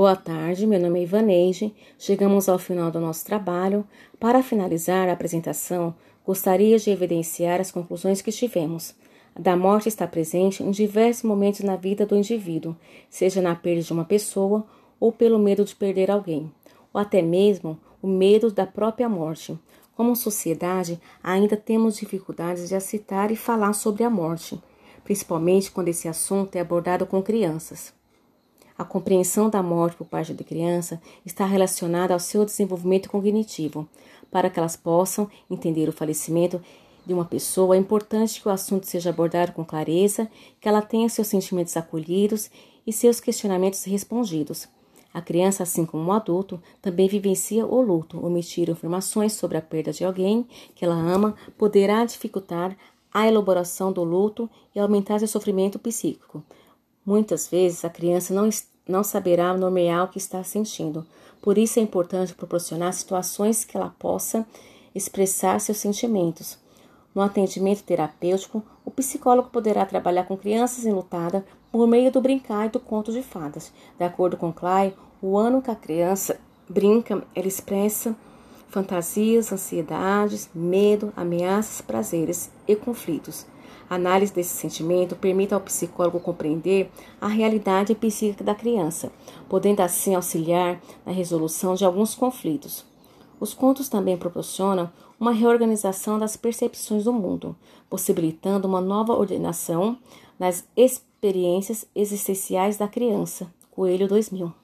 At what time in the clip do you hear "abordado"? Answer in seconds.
26.60-27.04, 39.10-39.52